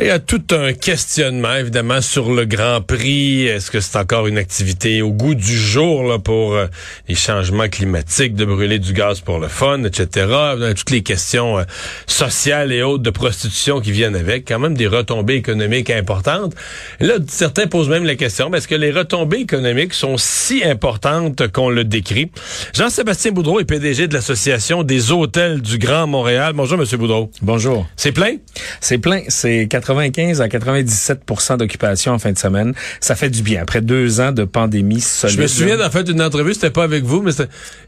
Il 0.00 0.06
y 0.06 0.10
a 0.10 0.20
tout 0.20 0.44
un 0.52 0.74
questionnement, 0.74 1.56
évidemment, 1.56 2.00
sur 2.00 2.32
le 2.32 2.44
Grand 2.44 2.80
Prix. 2.80 3.48
Est-ce 3.48 3.68
que 3.68 3.80
c'est 3.80 3.98
encore 3.98 4.28
une 4.28 4.38
activité 4.38 5.02
au 5.02 5.10
goût 5.10 5.34
du 5.34 5.58
jour 5.58 6.04
là, 6.04 6.20
pour 6.20 6.54
euh, 6.54 6.66
les 7.08 7.16
changements 7.16 7.68
climatiques, 7.68 8.36
de 8.36 8.44
brûler 8.44 8.78
du 8.78 8.92
gaz 8.92 9.18
pour 9.18 9.40
le 9.40 9.48
fun, 9.48 9.82
etc. 9.82 10.28
Toutes 10.76 10.90
les 10.90 11.02
questions 11.02 11.58
euh, 11.58 11.64
sociales 12.06 12.70
et 12.70 12.84
autres 12.84 13.02
de 13.02 13.10
prostitution 13.10 13.80
qui 13.80 13.90
viennent 13.90 14.14
avec, 14.14 14.46
quand 14.46 14.60
même 14.60 14.76
des 14.76 14.86
retombées 14.86 15.34
économiques 15.34 15.90
importantes. 15.90 16.54
Et 17.00 17.04
là, 17.04 17.14
certains 17.26 17.66
posent 17.66 17.88
même 17.88 18.04
la 18.04 18.14
question, 18.14 18.54
est-ce 18.54 18.68
que 18.68 18.76
les 18.76 18.92
retombées 18.92 19.40
économiques 19.40 19.94
sont 19.94 20.16
si 20.16 20.62
importantes 20.62 21.50
qu'on 21.50 21.70
le 21.70 21.82
décrit? 21.82 22.30
Jean-Sébastien 22.72 23.32
Boudreau 23.32 23.58
est 23.58 23.64
PDG 23.64 24.06
de 24.06 24.14
l'Association 24.14 24.84
des 24.84 25.10
hôtels 25.10 25.60
du 25.60 25.78
Grand 25.78 26.06
Montréal. 26.06 26.52
Bonjour, 26.54 26.78
Monsieur 26.78 26.98
Boudreau. 26.98 27.32
Bonjour. 27.42 27.88
C'est 27.96 28.12
plein? 28.12 28.36
C'est 28.80 28.98
plein. 28.98 29.22
C'est 29.26 29.66
95 29.88 30.40
à 30.42 30.48
97 30.48 31.20
d'occupation 31.58 32.12
en 32.12 32.18
fin 32.18 32.32
de 32.32 32.38
semaine. 32.38 32.74
Ça 33.00 33.14
fait 33.14 33.30
du 33.30 33.42
bien. 33.42 33.62
Après 33.62 33.80
deux 33.80 34.20
ans 34.20 34.32
de 34.32 34.44
pandémie 34.44 35.00
solide. 35.00 35.36
Je 35.36 35.42
me 35.42 35.46
souviens 35.46 35.76
d'en 35.78 35.90
fait 35.90 36.04
d'une 36.04 36.20
entrevue, 36.20 36.52
c'était 36.54 36.70
pas 36.70 36.84
avec 36.84 37.04
vous, 37.04 37.22
mais 37.22 37.32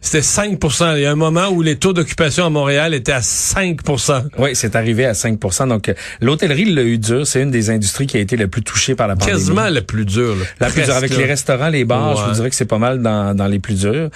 c'était 0.01 0.21
5% 0.21 0.97
Il 0.97 1.03
y 1.03 1.07
a 1.07 1.13
un 1.13 1.17
moment 1.17 1.49
où 1.49 1.63
les 1.63 1.77
taux 1.77 1.93
d'occupation 1.93 2.47
à 2.47 2.51
Montréal 2.51 2.95
étaient 2.95 3.13
à 3.13 3.21
5% 3.21 4.25
Oui, 4.39 4.51
c'est 4.55 4.77
arrivé 4.77 5.05
à 5.05 5.13
5% 5.13 5.69
Donc, 5.69 5.93
l'hôtellerie 6.21 6.73
l'a 6.73 6.83
eu 6.83 6.99
dur. 6.99 7.27
C'est 7.27 7.43
une 7.43 7.51
des 7.51 7.71
industries 7.71 8.07
qui 8.07 8.17
a 8.17 8.21
été 8.21 8.37
la 8.37 8.49
plus 8.49 8.63
touchée 8.63 8.95
par 8.95 9.09
la 9.09 9.17
pandémie. 9.17 9.39
Quasiment 9.39 9.69
la 9.69 9.83
plus 9.83 10.05
dure. 10.07 10.37
La 10.59 10.71
plus 10.71 10.83
dure. 10.83 10.95
Avec 10.95 11.17
les 11.17 11.27
restaurants, 11.27 11.69
les 11.69 11.85
bars, 11.85 12.17
je 12.17 12.25
vous 12.29 12.35
dirais 12.35 12.51
que 12.51 12.57
c'est 12.57 12.65
pas 12.65 12.79
mal 12.79 13.03
dans, 13.03 13.35
dans 13.35 13.47
les 13.47 13.59
plus 13.59 13.81
durs. 13.81 14.09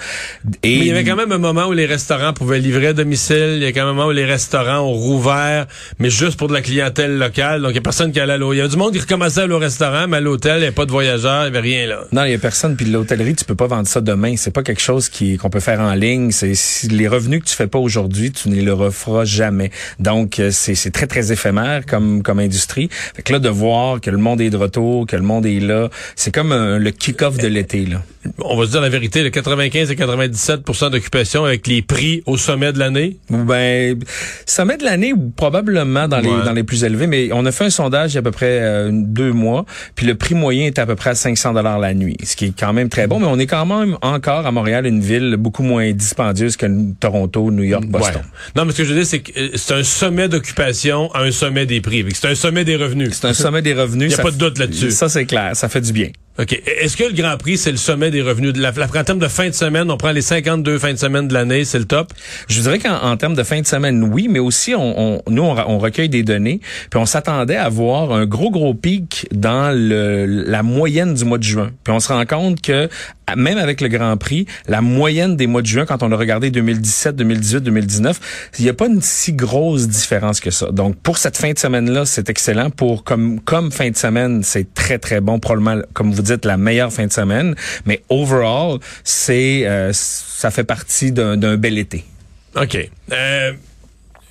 Et 0.63 0.69
mais 0.69 0.77
il 0.77 0.87
y 0.87 0.91
avait 0.91 1.03
quand 1.03 1.15
même 1.15 1.31
un 1.31 1.37
moment 1.37 1.67
où 1.67 1.73
les 1.73 1.85
restaurants 1.85 2.33
pouvaient 2.33 2.59
livrer 2.59 2.87
à 2.87 2.93
domicile. 2.93 3.53
Il 3.57 3.63
y 3.63 3.65
a 3.65 3.71
quand 3.71 3.81
même 3.81 3.89
un 3.89 3.93
moment 3.93 4.07
où 4.07 4.11
les 4.11 4.25
restaurants 4.25 4.79
ont 4.79 4.93
rouvert, 4.93 5.67
mais 5.99 6.09
juste 6.09 6.37
pour 6.37 6.47
de 6.47 6.53
la 6.53 6.61
clientèle 6.61 7.17
locale. 7.17 7.61
Donc, 7.61 7.74
y 7.75 7.79
a 7.79 7.81
personne 7.81 8.11
qui 8.11 8.19
allait 8.19 8.33
à 8.33 8.37
l'eau. 8.37 8.53
Il 8.53 8.57
y 8.57 8.61
a 8.61 8.67
du 8.67 8.77
monde 8.77 8.93
qui 8.93 8.99
recommençait 8.99 9.41
à 9.41 9.43
aller 9.43 9.53
au 9.53 9.59
restaurant, 9.59 10.07
mais 10.07 10.17
à 10.17 10.21
l'hôtel, 10.21 10.57
il 10.57 10.61
n'y 10.61 10.67
a 10.67 10.71
pas 10.71 10.85
de 10.85 10.91
voyageurs, 10.91 11.45
il 11.45 11.51
n'y 11.51 11.57
avait 11.57 11.67
rien 11.67 11.87
là. 11.87 12.03
Non, 12.11 12.23
il 12.23 12.29
n'y 12.29 12.35
a 12.35 12.37
personne. 12.37 12.75
Puis 12.75 12.85
l'hôtellerie, 12.85 13.35
tu 13.35 13.45
peux 13.45 13.55
pas 13.55 13.67
vendre 13.67 13.87
ça 13.87 14.01
demain. 14.01 14.35
C'est 14.37 14.51
pas 14.51 14.63
quelque 14.63 14.81
chose 14.81 15.09
qui 15.09 15.37
qu'on 15.37 15.49
peut 15.49 15.59
faire 15.59 15.79
en 15.79 15.93
ligne. 15.93 16.31
C'est 16.31 16.53
les 16.91 17.07
revenus 17.07 17.41
que 17.41 17.45
tu 17.45 17.55
fais 17.55 17.67
pas 17.67 17.79
aujourd'hui, 17.79 18.31
tu 18.31 18.49
ne 18.49 18.55
les 18.55 18.71
referas 18.71 19.25
jamais. 19.25 19.71
Donc, 19.99 20.39
euh, 20.39 20.49
c'est 20.51 20.91
très, 20.91 21.07
très 21.07 21.31
éphémère 21.31 21.85
comme, 21.85 22.23
comme 22.23 22.39
industrie. 22.39 22.89
Fait 22.91 23.21
que 23.21 23.33
là, 23.33 23.39
de 23.39 23.49
voir 23.49 24.01
que 24.01 24.09
le 24.09 24.17
monde 24.17 24.41
est 24.41 24.49
de 24.49 24.57
retour, 24.57 25.07
que 25.07 25.15
le 25.15 25.21
monde 25.21 25.45
est 25.45 25.59
là, 25.59 25.89
c'est 26.15 26.33
comme 26.33 26.53
le 26.53 26.91
kick-off 26.91 27.37
de 27.37 27.47
l'été, 27.47 27.85
là. 27.85 28.01
On 28.39 28.57
va 28.57 28.65
se 28.65 28.71
dire 28.71 28.81
la 28.81 28.89
vérité, 28.89 29.23
le 29.23 29.29
95 29.29 29.91
et 29.91 29.95
97% 29.95 30.89
d'occupation 30.89 31.45
avec 31.45 31.67
les 31.67 31.81
prix 31.81 32.23
au 32.25 32.37
sommet 32.37 32.73
de 32.73 32.79
l'année? 32.79 33.17
Ben, 33.29 33.99
sommet 34.45 34.77
de 34.77 34.83
l'année, 34.83 35.13
probablement 35.35 36.07
dans 36.07 36.19
les, 36.19 36.29
dans 36.29 36.53
les 36.53 36.63
plus 36.63 36.83
élevés, 36.83 37.07
mais 37.07 37.29
on 37.31 37.45
a 37.45 37.51
fait 37.51 37.64
un 37.65 37.69
sondage 37.69 38.13
il 38.13 38.15
y 38.15 38.17
a 38.17 38.19
à 38.19 38.23
peu 38.23 38.31
près 38.31 38.59
euh, 38.61 38.89
deux 38.91 39.31
mois, 39.31 39.65
puis 39.95 40.05
le 40.05 40.15
prix 40.15 40.35
moyen 40.35 40.65
est 40.67 40.79
à 40.79 40.85
peu 40.85 40.95
près 40.95 41.11
à 41.11 41.15
500 41.15 41.53
dollars 41.53 41.79
la 41.79 41.93
nuit, 41.93 42.17
ce 42.23 42.35
qui 42.35 42.45
est 42.45 42.59
quand 42.59 42.73
même 42.73 42.89
très 42.89 43.07
bon, 43.07 43.19
mais 43.19 43.27
on 43.27 43.39
est 43.39 43.47
quand 43.47 43.65
même 43.65 43.97
encore 44.01 44.45
à 44.45 44.51
Montréal 44.51 44.85
une 44.85 45.01
ville 45.01 45.35
beaucoup 45.37 45.63
moins 45.63 45.91
dispendieuse 45.91 46.57
que 46.57 46.65
Toronto, 46.99 47.51
New 47.51 47.63
York, 47.63 47.85
Boston. 47.85 48.21
Non, 48.55 48.65
mais 48.65 48.71
ce 48.71 48.77
que 48.77 48.83
je 48.83 48.89
veux 48.89 48.95
dire, 48.95 49.05
c'est 49.05 49.19
que 49.19 49.39
euh, 49.39 49.49
c'est 49.55 49.73
un 49.73 49.83
sommet 49.83 50.29
d'occupation 50.29 51.11
à 51.13 51.21
un 51.21 51.31
sommet 51.31 51.65
des 51.65 51.81
prix. 51.81 52.05
C'est 52.13 52.27
un 52.27 52.35
sommet 52.35 52.65
des 52.65 52.75
revenus. 52.75 53.09
C'est 53.13 53.27
un 53.27 53.33
sommet 53.33 53.61
des 53.61 53.73
revenus. 53.73 54.11
Il 54.11 54.15
n'y 54.15 54.19
a 54.19 54.23
pas 54.23 54.31
de 54.31 54.37
doute 54.37 54.57
là-dessus. 54.59 54.91
Ça, 54.91 55.09
c'est 55.09 55.25
clair. 55.25 55.55
Ça 55.55 55.69
fait 55.69 55.81
du 55.81 55.93
bien. 55.93 56.09
OK. 56.37 56.61
Est-ce 56.81 56.97
que 56.97 57.05
le 57.05 57.13
Grand 57.13 57.37
Prix, 57.37 57.57
c'est 57.57 57.71
le 57.71 57.77
sommet 57.77 58.11
des 58.11 58.21
revenus? 58.21 58.51
De 58.51 58.61
la, 58.61 58.71
en 58.71 59.03
termes 59.03 59.19
de 59.19 59.27
fin 59.29 59.47
de 59.47 59.53
semaine, 59.53 59.89
on 59.89 59.95
prend 59.95 60.11
les 60.11 60.21
52 60.21 60.79
fins 60.79 60.91
de 60.91 60.97
semaine 60.97 61.29
de 61.29 61.33
l'année, 61.33 61.63
c'est 61.63 61.79
le 61.79 61.85
top? 61.85 62.11
Je 62.49 62.61
dirais 62.61 62.79
qu'en 62.79 63.15
termes 63.15 63.35
de 63.35 63.43
fin 63.43 63.61
de 63.61 63.65
semaine, 63.65 64.03
oui, 64.03 64.27
mais 64.29 64.39
aussi, 64.39 64.75
on, 64.75 65.21
nous, 65.29 65.43
on, 65.43 65.77
recueille 65.77 66.09
des 66.09 66.23
données, 66.23 66.59
puis 66.89 66.99
on 66.99 67.05
s'attendait 67.05 67.55
à 67.55 67.69
voir 67.69 68.11
un 68.11 68.25
gros, 68.25 68.51
gros 68.51 68.73
pic 68.73 69.27
dans 69.31 69.73
le, 69.73 70.25
la 70.25 70.61
moyenne 70.61 71.13
du 71.13 71.23
mois 71.23 71.37
de 71.37 71.43
juin. 71.43 71.71
Puis 71.83 71.93
on 71.93 72.01
se 72.01 72.11
rend 72.11 72.25
compte 72.25 72.61
que 72.61 72.89
même 73.35 73.57
avec 73.57 73.81
le 73.81 73.87
Grand 73.87 74.17
Prix, 74.17 74.45
la 74.67 74.81
moyenne 74.81 75.35
des 75.35 75.47
mois 75.47 75.61
de 75.61 75.67
juin, 75.67 75.85
quand 75.85 76.03
on 76.03 76.11
a 76.11 76.15
regardé 76.15 76.51
2017, 76.51 77.15
2018, 77.15 77.61
2019, 77.61 78.51
il 78.59 78.63
n'y 78.63 78.69
a 78.69 78.73
pas 78.73 78.87
une 78.87 79.01
si 79.01 79.33
grosse 79.33 79.87
différence 79.87 80.39
que 80.39 80.51
ça. 80.51 80.67
Donc, 80.71 80.95
pour 80.97 81.17
cette 81.17 81.37
fin 81.37 81.51
de 81.51 81.57
semaine-là, 81.57 82.05
c'est 82.05 82.29
excellent. 82.29 82.69
Pour 82.69 83.03
comme 83.03 83.39
comme 83.39 83.71
fin 83.71 83.89
de 83.89 83.97
semaine, 83.97 84.43
c'est 84.43 84.73
très, 84.73 84.99
très 84.99 85.21
bon. 85.21 85.39
Probablement, 85.39 85.81
comme 85.93 86.11
vous 86.11 86.21
dites, 86.25 86.45
la 86.45 86.57
meilleure 86.57 86.91
fin 86.91 87.07
de 87.07 87.11
semaine. 87.11 87.55
Mais 87.85 88.01
overall, 88.09 88.79
c'est 89.03 89.65
euh, 89.65 89.91
ça 89.93 90.51
fait 90.51 90.63
partie 90.63 91.11
d'un 91.11 91.57
bel 91.57 91.77
été. 91.77 92.03
OK. 92.55 92.77
Euh 93.11 93.53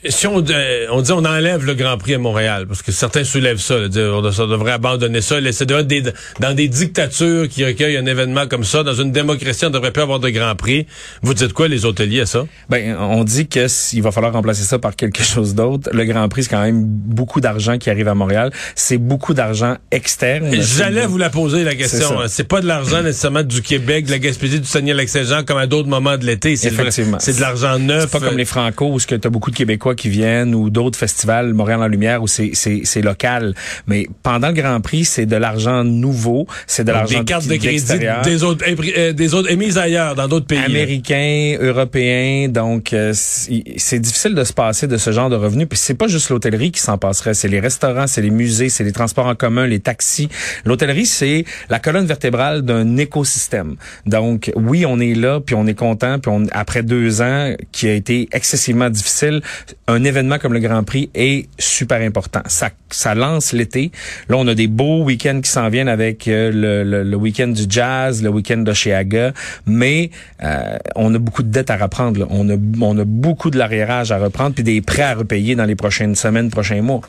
si 0.09 0.27
on, 0.27 0.45
euh, 0.51 0.87
on 0.91 1.03
dit 1.03 1.13
on 1.13 1.25
enlève 1.25 1.65
le 1.65 1.75
Grand 1.75 1.97
Prix 1.97 2.15
à 2.15 2.19
Montréal, 2.19 2.67
parce 2.67 2.83
que 2.83 2.93
certains 2.93 3.25
soulèvent 3.25 3.61
ça, 3.61 3.79
là, 3.79 3.89
dire, 3.89 4.13
on, 4.15 4.23
devrait 4.23 4.73
abandonner 4.73 5.21
ça, 5.21 5.41
laisser 5.41 5.67
de, 5.67 5.81
des, 5.83 6.03
dans 6.41 6.55
des 6.55 6.69
dictatures 6.69 7.49
qui 7.49 7.65
recueillent 7.65 7.97
un 7.97 8.07
événement 8.07 8.47
comme 8.47 8.65
ça, 8.65 8.83
dans 8.83 8.95
une 8.95 9.13
démocratie, 9.13 9.67
on 9.67 9.71
devrait 9.71 9.93
plus 9.93 10.03
avoir 10.03 10.21
de 10.21 10.29
Grand 10.29 10.55
Prix. 10.55 10.87
Vous 11.23 11.35
dites 11.35 11.53
quoi, 11.53 11.69
les 11.69 11.85
hôteliers, 11.85 12.21
à 12.21 12.27
ça? 12.27 12.45
Ben, 12.69 12.97
on 12.99 13.25
dit 13.25 13.49
que 13.49 13.67
il 13.95 14.03
va 14.03 14.11
falloir 14.13 14.33
remplacer 14.33 14.63
ça 14.63 14.79
par 14.79 14.95
quelque 14.95 15.23
chose 15.23 15.55
d'autre. 15.55 15.91
Le 15.93 16.05
Grand 16.05 16.29
Prix, 16.29 16.45
c'est 16.45 16.51
quand 16.51 16.63
même 16.63 16.85
beaucoup 16.85 17.41
d'argent 17.41 17.79
qui 17.79 17.91
arrive 17.91 18.09
à 18.09 18.15
Montréal. 18.15 18.51
C'est 18.75 18.99
beaucoup 18.99 19.35
d'argent 19.35 19.77
externe. 19.91 20.51
J'allais 20.61 21.07
vous 21.07 21.19
la 21.19 21.31
poser, 21.31 21.65
la 21.65 21.75
question. 21.75 22.11
C'est 22.29 22.45
pas 22.45 22.61
de 22.61 22.67
l'argent 22.67 23.03
nécessairement 23.03 23.43
du 23.43 23.63
Québec, 23.63 24.07
de 24.07 24.11
la 24.11 24.19
Gaspésie, 24.19 24.61
du 24.61 24.67
Saguenay-Lac-Saint-Jean, 24.67 25.45
comme 25.45 25.59
à 25.59 25.67
d'autres 25.67 25.89
moments 25.89 26.17
de 26.17 26.25
l'été. 26.25 26.57
C'est 26.57 26.71
C'est 27.19 27.37
de 27.37 27.41
l'argent 27.41 27.79
neuf. 27.79 28.03
C'est 28.11 28.21
pas 28.21 28.27
comme 28.27 28.39
les 28.39 28.45
Franco, 28.45 28.93
où 28.93 29.01
tu 29.01 29.15
as 29.15 29.31
beaucoup 29.31 29.51
de 29.51 29.57
Québécois 29.57 29.94
qui 29.95 30.09
viennent 30.09 30.55
ou 30.55 30.71
d'autres 30.71 30.99
festivals, 30.99 31.55
Montréal 31.55 31.83
en 31.83 31.89
lumière 31.89 32.23
où 32.23 32.27
c'est 32.27 32.53
c'est 32.55 33.03
local. 33.03 33.55
Mais 33.87 34.07
pendant 34.23 34.49
le 34.49 34.55
Grand 34.55 34.81
Prix, 34.81 35.05
c'est 35.05 35.27
de 35.27 35.37
l'argent 35.37 35.85
nouveau, 35.85 36.47
c'est 36.67 36.85
de 36.85 36.93
l'argent 36.93 37.19
des 37.19 37.25
cartes 37.25 37.47
de 37.47 37.57
crédit 37.57 37.85
des 38.25 38.43
autres 38.43 38.65
euh, 38.67 39.13
des 39.13 39.35
autres 39.35 39.51
émises 39.51 39.79
ailleurs 39.79 40.15
dans 40.15 40.29
d'autres 40.29 40.47
pays. 40.47 40.59
Américains, 40.59 41.57
européens, 41.61 42.49
donc 42.49 42.93
euh, 42.93 43.13
c'est 43.15 43.99
difficile 43.99 44.35
de 44.35 44.45
se 44.45 44.53
passer 44.53 44.87
de 44.87 44.97
ce 44.97 45.13
genre 45.13 45.31
de 45.31 45.37
revenus. 45.37 45.69
Puis 45.69 45.79
c'est 45.79 45.95
pas 45.95 46.09
juste 46.09 46.31
l'hôtellerie 46.31 46.71
qui 46.71 46.81
s'en 46.81 46.99
passerait, 46.99 47.35
c'est 47.35 47.49
les 47.49 47.61
restaurants, 47.61 48.07
c'est 48.07 48.23
les 48.23 48.31
musées, 48.31 48.69
c'est 48.69 48.85
les 48.85 48.93
transports 48.93 49.27
en 49.27 49.35
commun, 49.35 49.67
les 49.67 49.81
taxis. 49.81 50.29
L'hôtellerie, 50.65 51.07
c'est 51.07 51.45
la 51.69 51.79
colonne 51.79 52.07
vertébrale 52.07 52.63
d'un 52.63 52.97
écosystème. 52.97 53.77
Donc 54.07 54.53
oui, 54.57 54.85
on 54.87 55.01
est 55.01 55.15
là, 55.15 55.41
puis 55.41 55.55
on 55.55 55.67
est 55.67 55.75
content, 55.75 56.19
puis 56.19 56.31
on, 56.35 56.47
après 56.53 56.83
deux 56.83 57.23
ans 57.23 57.55
qui 57.73 57.89
a 57.89 57.93
été 57.93 58.29
excessivement 58.33 58.91
difficile, 58.91 59.43
un 59.87 60.03
événement 60.05 60.39
comme 60.39 60.53
le 60.55 60.61
Grand 60.61 60.83
Prix 60.83 61.11
est 61.15 61.49
super 61.59 62.01
important. 62.01 62.41
Ça, 62.47 62.71
ça 62.91 63.15
lance 63.15 63.53
l'été. 63.53 63.93
Là, 64.29 64.37
on 64.39 64.47
a 64.47 64.55
des 64.55 64.67
beaux 64.67 65.05
week-ends 65.05 65.41
qui 65.43 65.51
s'en 65.51 65.69
viennent 65.69 65.89
avec 65.89 66.27
euh, 66.27 67.05
le, 67.05 67.17
week-end 67.17 67.49
du 67.49 67.65
jazz, 67.69 68.23
le 68.23 68.31
week-end 68.31 68.59
d'Oshéaga, 68.59 69.33
mais 69.67 70.11
euh, 70.43 70.79
on 70.97 71.15
a 71.15 71.19
beaucoup 71.19 71.43
de 71.43 71.49
dettes 71.51 71.71
à 71.71 71.77
reprendre. 71.77 72.27
On, 72.31 72.49
a, 72.49 72.57
on 72.81 72.99
a 72.99 73.05
beaucoup 73.05 73.51
de 73.51 73.59
l'arriérage 73.59 74.11
à 74.11 74.19
reprendre, 74.19 74.55
puis 74.55 74.65
des 74.65 74.81
prêts 74.81 75.03
à 75.03 75.15
repayer 75.15 75.55
dans 75.55 75.67
les 75.67 75.77
prochaines 75.77 76.15
semaines, 76.15 76.51
prochains 76.51 76.83
mois. 76.83 77.03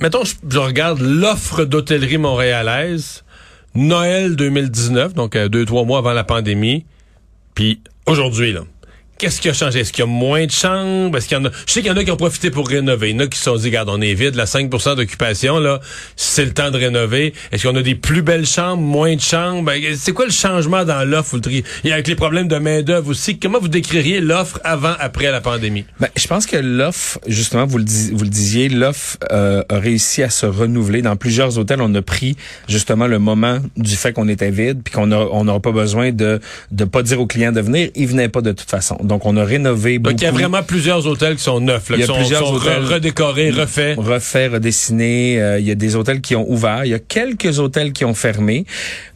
Mettons, 0.00 0.24
je, 0.24 0.34
je 0.48 0.58
regarde 0.58 1.00
l'offre 1.00 1.64
d'hôtellerie 1.64 2.18
montréalaise, 2.18 3.22
Noël 3.74 4.36
2019, 4.36 5.14
donc 5.14 5.36
euh, 5.36 5.48
deux, 5.48 5.66
trois 5.66 5.84
mois 5.84 5.98
avant 5.98 6.12
la 6.12 6.24
pandémie, 6.24 6.86
puis 7.54 7.80
aujourd'hui, 8.06 8.52
là 8.52 8.62
qu'est-ce 9.22 9.40
qui 9.40 9.48
a 9.48 9.52
changé? 9.52 9.78
Est-ce 9.78 9.92
qu'il 9.92 10.00
y 10.00 10.02
a 10.02 10.10
moins 10.10 10.46
de 10.46 10.50
chambres? 10.50 11.16
Est-ce 11.16 11.28
qu'il 11.28 11.38
y 11.38 11.40
en 11.40 11.44
a? 11.44 11.50
Je 11.64 11.72
sais 11.72 11.80
qu'il 11.80 11.92
y 11.92 11.94
en 11.94 11.96
a 11.96 12.02
qui 12.02 12.10
ont 12.10 12.16
profité 12.16 12.50
pour 12.50 12.66
rénover. 12.66 13.10
Il 13.10 13.16
y 13.16 13.20
en 13.20 13.24
a 13.24 13.28
qui 13.28 13.38
se 13.38 13.44
sont 13.44 13.54
dit, 13.54 13.66
regarde, 13.66 13.88
on 13.88 14.00
est 14.00 14.14
vide, 14.14 14.34
la 14.34 14.46
5% 14.46 14.96
d'occupation, 14.96 15.60
là, 15.60 15.80
c'est 16.16 16.44
le 16.44 16.52
temps 16.52 16.72
de 16.72 16.76
rénover. 16.76 17.32
Est-ce 17.52 17.68
qu'on 17.68 17.76
a 17.76 17.82
des 17.82 17.94
plus 17.94 18.22
belles 18.22 18.46
chambres, 18.46 18.82
moins 18.82 19.14
de 19.14 19.20
chambres? 19.20 19.62
Ben, 19.62 19.80
c'est 19.96 20.10
quoi 20.10 20.24
le 20.24 20.32
changement 20.32 20.84
dans 20.84 21.08
l'offre? 21.08 21.36
Et 21.84 21.92
avec 21.92 22.08
les 22.08 22.16
problèmes 22.16 22.48
de 22.48 22.56
main-d'œuvre 22.56 23.10
aussi, 23.10 23.38
comment 23.38 23.60
vous 23.60 23.68
décririez 23.68 24.20
l'offre 24.20 24.58
avant, 24.64 24.94
après 24.98 25.30
la 25.30 25.40
pandémie? 25.40 25.84
Ben, 26.00 26.08
je 26.16 26.26
pense 26.26 26.46
que 26.46 26.56
l'offre, 26.56 27.20
justement, 27.28 27.64
vous 27.64 27.78
le, 27.78 27.84
disiez, 27.84 28.68
l'offre 28.68 29.18
euh, 29.30 29.62
a 29.68 29.78
réussi 29.78 30.24
à 30.24 30.30
se 30.30 30.46
renouveler. 30.46 31.00
Dans 31.00 31.14
plusieurs 31.14 31.58
hôtels, 31.58 31.80
on 31.80 31.94
a 31.94 32.02
pris 32.02 32.36
justement 32.68 33.06
le 33.06 33.20
moment 33.20 33.60
du 33.76 33.94
fait 33.94 34.12
qu'on 34.12 34.26
était 34.26 34.50
vide, 34.50 34.80
puis 34.82 34.92
qu'on 34.92 35.06
n'aura 35.06 35.60
pas 35.60 35.70
besoin 35.70 36.10
de 36.10 36.40
ne 36.72 36.84
pas 36.86 37.04
dire 37.04 37.20
aux 37.20 37.28
clients 37.28 37.52
de 37.52 37.60
venir. 37.60 37.88
Ils 37.94 38.08
venaient 38.08 38.28
pas 38.28 38.40
de 38.40 38.50
toute 38.50 38.68
façon. 38.68 38.98
On 39.24 39.36
a 39.36 39.44
rénové 39.44 39.98
beaucoup. 39.98 40.12
Donc, 40.14 40.20
il 40.20 40.24
y 40.24 40.28
a 40.28 40.32
vraiment 40.32 40.62
plusieurs 40.62 41.06
hôtels 41.06 41.36
qui 41.36 41.42
sont 41.42 41.60
neufs, 41.60 41.90
là, 41.90 41.96
Il 41.96 42.00
y 42.00 42.02
a 42.02 42.06
qui 42.06 42.12
sont, 42.12 42.18
plusieurs 42.18 42.46
sont 42.46 42.54
hôtels- 42.56 42.84
redécorés, 42.84 43.50
refaits. 43.50 43.96
refait, 43.98 44.46
redessiné. 44.48 45.40
Euh, 45.40 45.58
il 45.58 45.66
y 45.66 45.70
a 45.70 45.74
des 45.74 45.96
hôtels 45.96 46.20
qui 46.20 46.34
ont 46.36 46.50
ouvert. 46.50 46.84
Il 46.84 46.90
y 46.90 46.94
a 46.94 46.98
quelques 46.98 47.58
hôtels 47.58 47.92
qui 47.92 48.04
ont 48.04 48.14
fermé. 48.14 48.64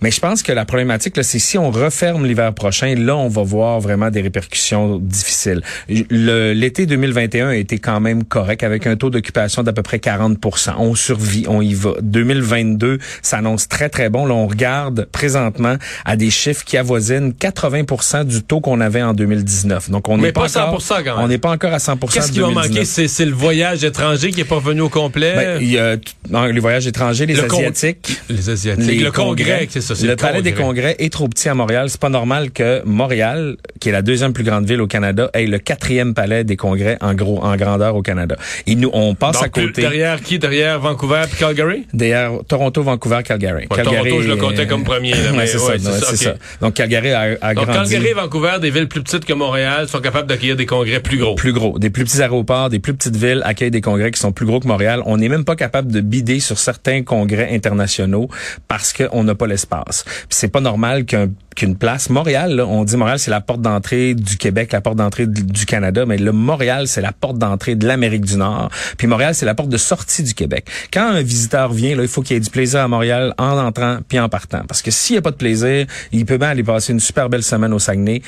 Mais 0.01 0.11
je 0.11 0.21
pense 0.21 0.43
que 0.43 0.53
la 0.53 0.65
problématique, 0.65 1.15
c'est 1.23 1.39
si 1.39 1.59
on 1.59 1.71
referme 1.71 2.27
l'hiver 2.27 2.53
prochain, 2.55 2.95
là, 2.95 3.17
on 3.17 3.29
va 3.29 3.43
voir 3.43 3.81
vraiment 3.81 4.11
des 4.11 4.21
répercussions 4.21 4.99
difficiles. 4.99 5.63
Le- 5.89 6.53
L'été 6.53 6.87
2021 6.87 7.49
a 7.49 7.57
été 7.57 7.79
quand 7.79 8.01
même 8.01 8.25
correct 8.25 8.63
avec 8.63 8.87
un 8.87 8.97
taux 8.97 9.11
d'occupation 9.11 9.63
d'à 9.63 9.73
peu 9.73 9.83
près 9.83 9.99
40% 9.99 10.75
On 10.79 10.95
survit, 10.95 11.45
on 11.49 11.61
y 11.63 11.75
va. 11.75 11.93
2022 12.03 12.99
s'annonce 13.23 13.69
très, 13.69 13.89
très 13.89 14.09
bon. 14.09 14.27
Là, 14.27 14.35
on 14.35 14.47
regarde 14.47 15.07
présentement 15.13 15.77
à 16.05 16.17
des 16.17 16.31
chiffres 16.31 16.65
qui 16.65 16.77
avoisinent 16.77 17.33
80% 17.33 18.25
du 18.25 18.43
taux 18.43 18.61
qu'on 18.61 18.81
avait 18.81 19.03
en 19.03 19.15
2019. 19.15 19.86
Donc, 19.89 20.09
on 20.09 20.19
n'est 20.19 20.33
pas, 20.33 20.49
pas 20.49 20.67
encore, 20.67 20.81
100% 20.81 20.89
quand 21.05 21.17
même. 21.17 21.25
On 21.25 21.29
n'est 21.29 21.39
pas 21.39 21.51
encore 21.51 21.73
à 21.73 21.79
100 21.79 21.97
Qu'est-ce 22.13 22.33
qui 22.33 22.41
va 22.41 22.47
2019. 22.49 22.69
manquer? 22.71 22.85
C'est 22.85 23.09
c'est 23.09 23.25
le 23.25 23.33
voyage 23.33 23.85
étranger 23.85 24.31
qui 24.31 24.41
est 24.41 24.45
pas 24.45 24.57
revenu 24.57 24.81
au 24.83 24.89
complet? 24.89 25.35
Ben, 25.35 25.59
il 25.61 25.71
y 25.73 25.79
a 25.79 25.97
non, 26.31 26.45
les 26.45 26.61
voyages 26.61 26.87
étrangers, 26.87 27.27
les 27.27 27.35
Le 27.35 27.45
Asiatiques. 27.45 28.19
les 28.29 28.51
Asiatiques. 28.51 28.87
les 28.87 28.99
le 28.99 29.11
congrès, 29.13 29.67
c'est 29.71 29.81
ça. 29.81 29.95
c'est 29.95 30.07
Le, 30.07 30.17
palais 30.17 30.43
des 30.43 30.53
congrès 30.53 30.97
est 30.99 31.13
trop 31.13 31.29
petit 31.29 31.49
à 31.49 31.55
Montréal. 31.55 31.89
C'est 31.91 32.01
pas 32.01 32.09
normal 32.09 32.51
que 32.51 32.83
Montréal, 32.85 33.57
qui 33.81 33.89
est 33.89 33.93
la 33.93 34.03
deuxième 34.03 34.33
plus 34.33 34.45
grande 34.45 34.67
ville 34.67 34.81
au 34.81 34.87
Canada, 34.87 35.31
ait 35.35 35.47
le 35.47 35.59
quatrième 35.59 36.15
palais 36.15 36.45
des 36.45 36.57
congrès 36.57 36.99
en 37.01 37.15
gros, 37.15 37.43
en 37.45 37.57
grandeur 37.57 37.95
au 37.97 38.03
Canada. 38.03 38.37
Et 38.67 38.75
nous, 38.75 38.91
on 38.93 39.15
passe 39.15 39.43
à 39.43 39.49
côté. 39.49 39.83
derrière 39.83 40.21
qui? 40.21 40.39
Derrière 40.39 40.81
Vancouver 40.81 41.23
puis 41.31 41.39
Calgary? 41.39 41.87
Derrière 41.93 42.33
Toronto, 42.49 42.83
Vancouver, 42.83 43.21
Calgary. 43.25 43.67
Ouais, 43.71 43.77
Calgary 43.77 44.09
Toronto, 44.09 44.23
je 44.23 44.29
le 44.29 44.37
comptais 44.37 44.67
comme 44.67 44.85
premier, 44.85 45.13
Ouais, 45.37 45.47
c'est 45.47 45.59
ouais, 45.61 45.79
ça. 45.79 46.35
Donc 46.61 46.75
Calgary 46.75 47.13
a, 47.13 47.37
a 47.41 47.55
Donc, 47.55 47.67
grandi. 47.67 47.93
Calgary 47.93 48.13
Vancouver, 48.15 48.53
des 48.61 48.71
villes 48.71 48.89
plus 48.89 49.03
petites 49.03 49.25
que 49.25 49.33
Montréal, 49.33 49.66
sont 49.89 50.01
capables 50.01 50.29
d'accueillir 50.29 50.57
des 50.57 50.67
congrès 50.67 51.01
plus 51.01 51.19
gros. 51.19 51.35
plus 51.35 51.53
gros. 51.53 51.79
Des 51.79 51.91
plus 51.91 52.05
petits 52.05 52.23
aéroports, 52.23 52.71
des 52.71 52.79
plus 52.79 52.95
petites 52.95 53.17
villes 53.17 53.43
accueillent 53.45 53.71
des 53.71 53.81
congrès 53.81 54.11
qui 54.11 54.21
sont 54.21 54.33
plus 54.33 54.47
gros 54.47 54.61
que 54.61 54.69
Montréal. 54.69 55.03
On 55.07 55.17
n'est 55.17 55.29
même 55.29 55.45
pas 55.45 55.57
capable 55.57 55.93
de 55.93 56.01
bider 56.01 56.41
sur 56.41 56.59
certains 56.59 57.03
congrès 57.03 57.55
internationaux 57.55 58.29
parce 58.69 58.93
qu'on 58.93 59.25
n'a 59.25 59.35
pas 59.35 59.47
l'espace. 59.47 60.05
Puis 60.05 60.27
C'est 60.31 60.49
pas 60.49 60.61
normal 60.61 61.05
qu'un 61.05 61.29
qu'une 61.57 61.77
place. 61.77 62.11
Montréal, 62.11 62.55
là, 62.55 62.67
on 62.67 62.85
dit 62.85 62.97
Montréal, 62.97 63.19
c'est 63.19 63.31
la 63.31 63.41
porte 63.41 63.63
d'entrée 63.63 64.15
du 64.15 64.37
Québec, 64.37 64.73
la 64.73 64.81
porte 64.81 64.97
d'entrée 64.97 65.27
du 65.27 65.67
Canada, 65.67 66.05
mais 66.07 66.19
le 66.19 66.31
Montréal, 66.31 66.87
c'est 66.87 67.01
la 67.01 67.13
porte 67.13 67.39
d'entrée 67.39 67.75
de 67.75 67.87
l'Amérique 67.87 68.25
du 68.25 68.37
Nord. 68.37 68.71
Puis 68.99 69.09
Montréal, 69.09 69.35
c'est 69.35 69.47
la 69.47 69.55
porte 69.55 69.71
de 69.71 69.79
sortie 69.79 70.23
du 70.23 70.35
Québec. 70.35 70.69
Quand 70.93 71.09
un 71.09 71.23
visiteur 71.23 71.73
vient, 71.73 71.97
là, 71.97 72.03
il 72.03 72.09
faut 72.09 72.23
qu'il 72.23 72.37
ait 72.37 72.41
du 72.41 72.51
plaisir 72.51 72.81
à 72.81 72.89
Montréal 72.89 73.35
en 73.39 73.59
entrant 73.59 73.99
puis 74.07 74.21
en 74.21 74.29
partant. 74.29 74.63
Parce 74.69 74.83
que 74.83 74.91
s'il 74.91 75.15
n'y 75.15 75.19
a 75.19 75.23
pas 75.23 75.31
de 75.31 75.37
plaisir, 75.37 75.87
il 76.13 76.27
peut 76.27 76.37
bien 76.37 76.51
aller 76.51 76.63
passer 76.63 76.93
une 76.93 77.01
super 77.01 77.29
belle 77.31 77.43
semaine 77.43 77.73
au 77.73 77.79
Saguenay 77.79 78.23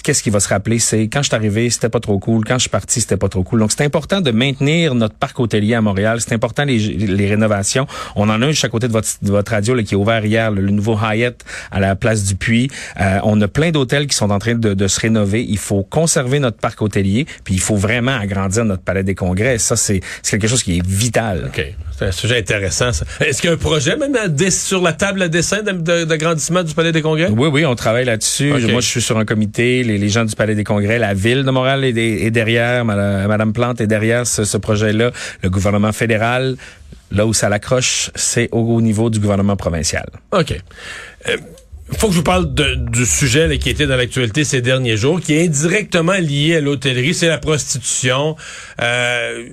qu'est-ce 0.00 0.22
qu'il 0.22 0.32
va 0.32 0.40
se 0.40 0.48
rappeler, 0.48 0.78
c'est 0.78 1.08
quand 1.08 1.20
je 1.22 1.28
suis 1.28 1.34
arrivé, 1.36 1.68
c'était 1.68 1.88
pas 1.90 2.00
trop 2.00 2.18
cool, 2.18 2.44
quand 2.44 2.54
je 2.54 2.60
suis 2.62 2.70
parti, 2.70 3.00
c'était 3.00 3.16
pas 3.18 3.28
trop 3.28 3.42
cool. 3.42 3.60
Donc 3.60 3.72
c'est 3.76 3.84
important 3.84 4.20
de 4.22 4.30
maintenir 4.30 4.94
notre 4.94 5.14
parc 5.16 5.38
hôtelier 5.40 5.74
à 5.74 5.82
Montréal, 5.82 6.20
c'est 6.20 6.32
important 6.32 6.64
les, 6.64 6.78
les 6.78 7.28
rénovations. 7.28 7.86
On 8.16 8.28
en 8.30 8.40
a 8.40 8.46
un 8.46 8.50
juste 8.52 8.64
à 8.64 8.68
côté 8.68 8.88
de 8.88 8.92
votre, 8.92 9.08
de 9.20 9.30
votre 9.30 9.52
radio 9.52 9.74
là, 9.74 9.82
qui 9.82 9.94
est 9.94 9.96
ouvert 9.96 10.24
hier, 10.24 10.50
le, 10.50 10.62
le 10.62 10.70
nouveau 10.70 10.96
Hyatt 10.96 11.44
à 11.70 11.80
la 11.80 11.94
place 11.96 12.24
du 12.24 12.36
Puy. 12.36 12.68
Euh, 13.00 13.18
on 13.24 13.40
a 13.42 13.48
plein 13.48 13.70
d'hôtels 13.70 14.06
qui 14.06 14.16
sont 14.16 14.30
en 14.30 14.38
train 14.38 14.54
de, 14.54 14.72
de 14.74 14.88
se 14.88 15.00
rénover. 15.00 15.44
Il 15.46 15.58
faut 15.58 15.82
conserver 15.82 16.38
notre 16.38 16.56
parc 16.58 16.80
hôtelier, 16.80 17.26
puis 17.44 17.54
il 17.54 17.60
faut 17.60 17.76
vraiment 17.76 18.14
agrandir 18.16 18.64
notre 18.64 18.82
palais 18.82 19.02
des 19.04 19.14
congrès. 19.14 19.58
Ça 19.58 19.76
c'est 19.76 20.00
c'est 20.22 20.38
quelque 20.38 20.48
chose 20.50 20.62
qui 20.62 20.78
est 20.78 20.86
vital. 20.86 21.50
OK. 21.52 21.64
C'est 21.98 22.06
un 22.06 22.12
sujet 22.12 22.38
intéressant. 22.38 22.90
Est-ce 23.20 23.40
qu'il 23.42 23.50
y 23.50 23.52
a 23.52 23.54
un 23.54 23.58
projet 23.58 23.96
même 23.96 24.16
à 24.16 24.50
sur 24.50 24.80
la 24.82 24.92
table 24.92 25.22
à 25.22 25.28
dessin 25.28 25.62
de- 25.62 25.72
de- 25.72 26.04
d'agrandissement 26.04 26.62
du 26.62 26.74
Palais 26.74 26.92
des 26.92 27.02
Congrès? 27.02 27.28
Oui, 27.30 27.48
oui, 27.52 27.64
on 27.66 27.74
travaille 27.74 28.04
là-dessus. 28.06 28.50
Moi, 28.50 28.80
je 28.80 28.86
suis 28.88 29.02
sur 29.02 29.18
un 29.18 29.24
comité. 29.24 29.81
Les, 29.84 30.08
gens 30.08 30.24
du 30.24 30.34
Palais 30.34 30.54
des 30.54 30.64
Congrès, 30.64 30.98
la 30.98 31.14
ville 31.14 31.44
de 31.44 31.50
Montréal 31.50 31.84
est, 31.84 32.30
derrière. 32.30 32.84
Madame, 32.84 33.52
Plante 33.52 33.80
est 33.80 33.86
derrière 33.86 34.26
ce, 34.26 34.56
projet-là. 34.56 35.10
Le 35.42 35.50
gouvernement 35.50 35.92
fédéral, 35.92 36.56
là 37.10 37.26
où 37.26 37.32
ça 37.32 37.48
l'accroche, 37.48 38.10
c'est 38.14 38.48
au, 38.52 38.60
au 38.60 38.80
niveau 38.80 39.10
du 39.10 39.18
gouvernement 39.18 39.56
provincial. 39.56 40.06
OK. 40.32 40.54
Euh, 41.28 41.36
faut 41.98 42.08
que 42.08 42.12
je 42.12 42.18
vous 42.18 42.24
parle 42.24 42.54
du 42.54 43.06
sujet 43.06 43.58
qui 43.58 43.70
était 43.70 43.86
dans 43.86 43.96
l'actualité 43.96 44.44
ces 44.44 44.60
derniers 44.60 44.96
jours, 44.96 45.20
qui 45.20 45.34
est 45.34 45.44
indirectement 45.46 46.14
lié 46.14 46.56
à 46.56 46.60
l'hôtellerie, 46.60 47.14
c'est 47.14 47.28
la 47.28 47.38
prostitution. 47.38 48.36
Euh, 48.80 49.48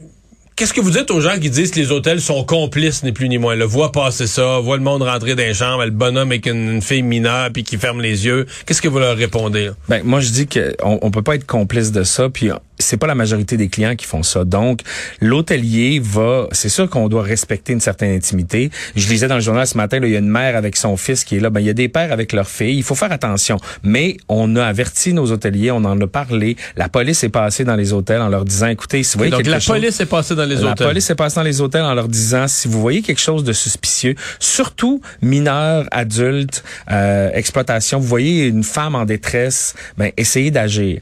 Qu'est-ce 0.59 0.73
que 0.73 0.81
vous 0.81 0.91
dites 0.91 1.09
aux 1.09 1.21
gens 1.21 1.39
qui 1.39 1.49
disent 1.49 1.71
que 1.71 1.79
les 1.79 1.89
hôtels 1.89 2.19
sont 2.19 2.43
complices, 2.43 3.01
ni 3.03 3.13
plus 3.13 3.29
ni 3.29 3.37
moins? 3.37 3.55
Le 3.55 3.63
voient 3.63 3.93
passer 3.93 4.27
ça, 4.27 4.59
voient 4.59 4.75
le 4.75 4.83
monde 4.83 5.03
rentrer 5.03 5.33
dans 5.33 5.43
les 5.43 5.53
chambres, 5.53 5.85
le 5.85 5.89
bonhomme 5.89 6.31
avec 6.31 6.47
une, 6.47 6.81
fille 6.81 7.01
mineure 7.01 7.49
puis 7.53 7.63
qui 7.63 7.77
ferme 7.77 8.01
les 8.01 8.25
yeux. 8.25 8.45
Qu'est-ce 8.65 8.81
que 8.81 8.89
vous 8.89 8.99
leur 8.99 9.15
répondez? 9.15 9.71
Ben 9.87 10.01
moi 10.03 10.19
je 10.19 10.31
dis 10.31 10.47
que 10.47 10.75
on, 10.83 10.99
on 11.01 11.11
peut 11.11 11.21
pas 11.21 11.35
être 11.35 11.47
complice 11.47 11.93
de 11.93 12.03
ça 12.03 12.27
puis 12.27 12.49
c'est 12.79 12.97
pas 12.97 13.07
la 13.07 13.15
majorité 13.15 13.57
des 13.57 13.67
clients 13.67 13.95
qui 13.95 14.05
font 14.05 14.23
ça. 14.23 14.43
Donc 14.45 14.81
l'hôtelier 15.21 15.99
va 16.03 16.47
c'est 16.51 16.69
sûr 16.69 16.89
qu'on 16.89 17.07
doit 17.09 17.23
respecter 17.23 17.73
une 17.73 17.79
certaine 17.81 18.15
intimité. 18.15 18.71
Je 18.95 19.07
lisais 19.09 19.27
dans 19.27 19.35
le 19.35 19.41
journal 19.41 19.67
ce 19.67 19.77
matin 19.77 19.99
là, 19.99 20.07
il 20.07 20.13
y 20.13 20.15
a 20.15 20.19
une 20.19 20.29
mère 20.29 20.55
avec 20.55 20.75
son 20.77 20.97
fils 20.97 21.23
qui 21.23 21.37
est 21.37 21.39
là, 21.39 21.49
ben 21.49 21.59
il 21.59 21.67
y 21.67 21.69
a 21.69 21.73
des 21.73 21.89
pères 21.89 22.11
avec 22.11 22.33
leur 22.33 22.47
fille, 22.47 22.77
il 22.77 22.83
faut 22.83 22.95
faire 22.95 23.11
attention. 23.11 23.57
Mais 23.83 24.17
on 24.27 24.55
a 24.55 24.65
averti 24.65 25.13
nos 25.13 25.31
hôteliers, 25.31 25.71
on 25.71 25.83
en 25.85 25.99
a 25.99 26.07
parlé, 26.07 26.55
la 26.75 26.89
police 26.89 27.23
est 27.23 27.29
passée 27.29 27.63
dans 27.65 27.75
les 27.75 27.93
hôtels 27.93 28.21
en 28.21 28.29
leur 28.29 28.45
disant 28.45 28.67
écoutez, 28.67 29.03
si 29.03 29.13
vous 29.13 29.19
voyez 29.19 29.31
Donc 29.31 29.41
quelque 29.41 29.51
la 29.51 29.59
chose- 29.59 29.75
police 29.75 29.99
est 29.99 30.05
passée 30.05 30.35
dans 30.35 30.45
les 30.45 30.55
la 30.55 30.71
hôtels. 30.71 30.87
police 30.87 31.09
est 31.09 31.15
passée 31.15 31.35
dans 31.35 31.43
les 31.43 31.61
hôtels 31.61 31.81
en 31.83 31.93
leur 31.93 32.07
disant 32.07 32.47
si 32.47 32.67
vous 32.67 32.79
voyez 32.81 33.01
quelque 33.01 33.21
chose 33.21 33.43
de 33.43 33.53
suspicieux, 33.53 34.15
surtout 34.39 35.01
mineurs, 35.21 35.85
adultes, 35.91 36.63
euh, 36.91 37.29
exploitation, 37.33 37.99
vous 37.99 38.07
voyez 38.07 38.47
une 38.47 38.63
femme 38.63 38.95
en 38.95 39.05
détresse, 39.05 39.75
ben 39.97 40.11
essayez 40.17 40.51
d'agir. 40.51 40.99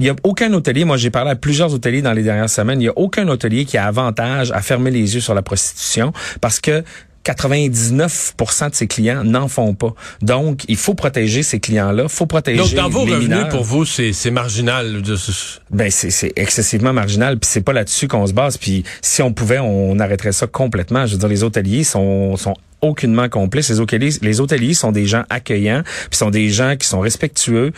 Il 0.00 0.06
y 0.06 0.10
a 0.10 0.16
aucun 0.24 0.52
hôtelier, 0.52 0.84
moi 0.84 0.96
j'ai 0.96 1.10
parlé 1.10 1.30
à 1.30 1.36
plusieurs 1.36 1.72
hôteliers 1.72 2.02
dans 2.02 2.12
les 2.12 2.22
dernières 2.24 2.50
semaines, 2.50 2.80
il 2.80 2.84
y 2.86 2.88
a 2.88 2.92
aucun 2.98 3.28
hôtelier 3.28 3.64
qui 3.64 3.76
a 3.78 3.86
avantage 3.86 4.50
à 4.50 4.60
fermer 4.60 4.90
les 4.90 5.14
yeux 5.14 5.20
sur 5.20 5.34
la 5.34 5.42
prostitution 5.42 6.12
parce 6.40 6.58
que 6.60 6.82
99% 7.24 8.70
de 8.70 8.74
ses 8.74 8.86
clients 8.88 9.22
n'en 9.24 9.46
font 9.46 9.74
pas. 9.74 9.94
Donc, 10.22 10.64
il 10.68 10.76
faut 10.76 10.94
protéger 10.94 11.42
ces 11.44 11.60
clients-là, 11.60 12.08
faut 12.08 12.26
protéger 12.26 12.58
Donc 12.58 12.74
dans 12.74 12.88
vos 12.88 13.04
les 13.06 13.12
revenus, 13.14 13.28
mineurs. 13.30 13.48
pour 13.48 13.62
vous, 13.62 13.84
c'est 13.84 14.12
c'est 14.12 14.30
marginal. 14.32 15.02
c'est- 15.16 15.60
Ben 15.70 15.90
c'est 15.90 16.10
c'est 16.10 16.32
excessivement 16.36 16.92
marginal 16.92 17.38
puis 17.38 17.48
c'est 17.50 17.60
pas 17.60 17.72
là-dessus 17.72 18.08
qu'on 18.08 18.26
se 18.26 18.32
base 18.32 18.56
puis 18.58 18.82
si 19.00 19.22
on 19.22 19.32
pouvait 19.32 19.58
on 19.60 19.98
arrêterait 20.00 20.32
ça 20.32 20.46
complètement. 20.46 21.06
Je 21.06 21.12
veux 21.12 21.18
dire 21.18 21.28
les 21.28 21.44
hôteliers 21.44 21.84
sont 21.84 22.36
sont 22.36 22.54
aucunement 22.80 23.28
complices. 23.28 23.70
Les 23.70 23.78
hôteliers 23.80 24.10
les 24.20 24.40
hôteliers 24.40 24.74
sont 24.74 24.90
des 24.92 25.06
gens 25.06 25.22
accueillants 25.30 25.82
puis 26.10 26.18
sont 26.18 26.30
des 26.30 26.48
gens 26.50 26.74
qui 26.76 26.88
sont 26.88 27.00
respectueux 27.00 27.72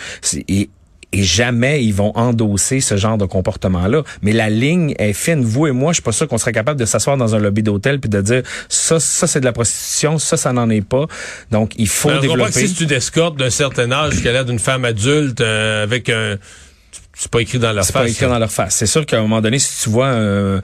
et 0.49 0.71
et 1.15 1.23
jamais 1.23 1.85
ils 1.85 1.95
vont 1.95 2.13
endosser 2.17 2.81
ce 2.81 2.97
genre 2.97 3.17
de 3.17 3.25
comportement-là. 3.25 4.03
Mais 4.23 4.33
la 4.33 4.51
ligne 4.51 4.95
est 4.99 5.13
fine. 5.13 5.45
Vous 5.45 5.69
et 5.69 5.73
moi, 5.73 5.93
je 5.93 5.97
suis 5.97 6.03
pas 6.03 6.13
sûr 6.13 6.27
qu'on 6.27 6.39
serait 6.39 6.53
capable 6.53 6.79
de 6.79 6.85
s'asseoir 6.85 7.17
dans 7.17 7.35
un 7.35 7.39
lobby 7.39 7.63
d'hôtel 7.63 8.01
puis 8.01 8.11
de 8.11 8.21
dire 8.21 8.43
ça, 8.69 8.99
ça 8.99 9.27
c'est 9.27 9.41
de 9.41 9.45
la 9.45 9.53
prostitution, 9.53 10.19
ça, 10.19 10.37
ça 10.37 10.53
n'en 10.53 10.69
est 10.71 10.87
pas. 10.87 11.07
Donc, 11.53 11.73
il 11.79 11.89
faut 11.89 12.09
je 12.09 12.15
comprends 12.15 12.27
que 12.27 12.33
développer. 12.33 12.67
si 12.67 12.69
c'est 12.69 12.85
une 12.85 12.93
escorte 12.93 13.39
d'un 13.39 13.51
certain 13.51 13.91
âge 13.93 14.21
qui 14.21 14.29
a 14.29 14.33
l'air 14.33 14.45
d'une 14.45 14.59
femme 14.59 14.85
adulte 14.85 15.41
euh, 15.41 15.85
avec 15.85 16.09
un... 16.09 16.37
C'est 17.17 17.31
pas 17.31 17.41
écrit 17.41 17.61
dans 17.61 17.73
leur 17.73 17.85
C'est 17.85 17.93
face. 17.93 18.03
pas 18.03 18.09
écrit 18.09 18.21
ça. 18.25 18.29
dans 18.29 18.39
leur 18.41 18.51
face. 18.51 18.75
C'est 18.75 18.87
sûr 18.87 19.07
qu'à 19.07 19.19
un 19.19 19.23
moment 19.23 19.41
donné, 19.41 19.61
si 19.61 19.85
tu 19.85 19.89
vois 19.89 20.09
un- 20.09 20.57
un- 20.57 20.61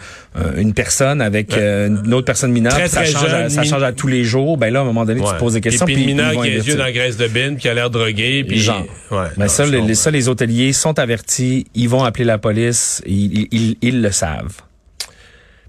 une 0.56 0.74
personne 0.74 1.20
avec 1.22 1.54
euh, 1.56 1.86
une 2.04 2.12
autre 2.12 2.24
personne 2.26 2.50
mineure, 2.50 2.72
Très, 2.72 2.82
puis 2.82 2.90
ça, 2.90 3.04
change 3.04 3.24
à, 3.24 3.28
jeune, 3.28 3.50
ça 3.50 3.60
min- 3.60 3.66
change 3.68 3.82
à 3.84 3.92
tous 3.92 4.08
les 4.08 4.24
jours, 4.24 4.58
ben 4.58 4.72
là, 4.72 4.80
à 4.80 4.82
un 4.82 4.86
moment 4.86 5.04
donné, 5.04 5.20
tu 5.20 5.26
te 5.32 5.38
poses 5.38 5.52
des 5.54 5.60
questions. 5.60 5.86
Et 5.86 5.92
puis, 5.94 6.02
une 6.02 6.08
mineure 6.08 6.32
vont 6.32 6.42
qui 6.42 6.48
a 6.48 6.50
les 6.50 6.66
yeux 6.66 6.74
dans 6.74 6.82
la 6.84 6.92
graisse 6.92 7.16
de 7.16 7.28
bine, 7.28 7.50
puis 7.54 7.62
qui 7.62 7.68
a 7.68 7.74
l'air 7.74 7.88
drogué, 7.88 8.42
puis... 8.42 8.58
Genre. 8.58 8.84
Ouais, 9.12 9.18
non, 9.38 9.46
ça, 9.48 9.64
les, 9.64 9.78
comprends. 9.78 9.94
ça, 9.94 10.10
les 10.10 10.28
hôteliers 10.28 10.72
sont 10.72 10.98
avertis, 10.98 11.66
ils 11.74 11.88
vont 11.88 12.02
appeler 12.02 12.24
la 12.24 12.38
police, 12.38 13.00
ils, 13.06 13.46
ils, 13.52 13.76
ils 13.80 14.02
le 14.02 14.10
savent. 14.10 14.56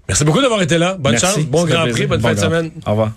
Merci 0.08 0.24
beaucoup 0.24 0.42
d'avoir 0.42 0.60
été 0.62 0.78
là. 0.78 0.96
Bonne 0.98 1.12
Merci. 1.12 1.26
chance, 1.26 1.38
bon 1.46 1.64
Grand 1.64 1.86
Prix, 1.88 2.06
bonne 2.06 2.20
Bon 2.20 2.28
fin 2.28 2.34
de 2.34 2.40
semaine. 2.40 2.70
Au 2.86 2.90
revoir. 2.90 3.12